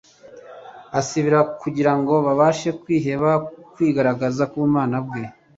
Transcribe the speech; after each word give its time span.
Asabira 0.99 1.39
kugira 1.61 1.91
ngo 1.99 2.13
babashe 2.25 2.69
kwiheba 2.81 3.29
ukwigaragaza 3.63 4.43
k'ubumana 4.51 4.97
bwe 5.05 5.21